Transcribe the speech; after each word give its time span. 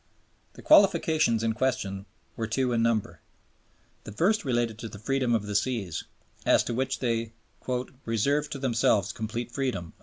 The 0.53 0.63
qualifications 0.63 1.43
in 1.43 1.53
question 1.53 2.07
were 2.35 2.47
two 2.47 2.73
in 2.73 2.81
number. 2.81 3.21
The 4.03 4.11
first 4.11 4.43
related 4.43 4.79
to 4.79 4.89
the 4.89 4.97
Freedom 4.97 5.35
of 5.35 5.43
the 5.45 5.53
Seas, 5.53 6.05
as 6.43 6.63
to 6.63 6.73
which 6.73 6.97
they 7.01 7.33
"reserved 8.07 8.51
to 8.53 8.57
themselves 8.57 9.11
complete 9.13 9.51
freedom." 9.51 9.93